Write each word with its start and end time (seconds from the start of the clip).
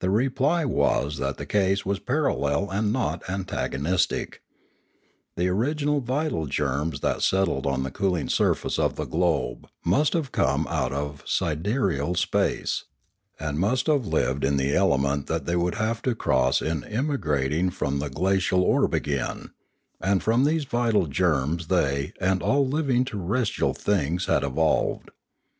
The 0.00 0.10
reply 0.10 0.64
was 0.64 1.18
that 1.18 1.36
the 1.36 1.46
case 1.46 1.86
was 1.86 2.00
parallel 2.00 2.68
and 2.70 2.92
not 2.92 3.22
antagonistic. 3.30 4.42
The 5.36 5.46
original 5.46 6.00
vital 6.00 6.46
germs 6.46 6.98
that 7.02 7.22
set 7.22 7.46
tled 7.46 7.64
on 7.64 7.84
the 7.84 7.92
cooling 7.92 8.28
surface 8.28 8.80
of 8.80 8.96
the 8.96 9.04
globe 9.04 9.68
must 9.84 10.12
have 10.14 10.32
come 10.32 10.66
out 10.66 10.92
of 10.92 11.22
sidereal 11.24 12.16
space, 12.16 12.86
and 13.38 13.60
must 13.60 13.86
have 13.86 14.08
lived 14.08 14.42
in 14.42 14.56
the 14.56 14.74
element 14.74 15.28
that 15.28 15.46
they 15.46 15.54
would 15.54 15.76
have 15.76 16.02
to 16.02 16.16
cross 16.16 16.60
in 16.60 16.82
emigrating 16.82 17.70
from 17.70 18.00
the 18.00 18.10
glacial 18.10 18.64
orb 18.64 18.92
again; 18.92 19.50
and 20.00 20.20
from 20.24 20.42
these 20.42 20.64
vital 20.64 21.06
germs 21.06 21.68
they, 21.68 22.12
and 22.20 22.42
all 22.42 22.66
living 22.66 23.04
terrestrial 23.04 23.72
things, 23.72 24.26
had 24.26 24.42
evolved. 24.42 25.10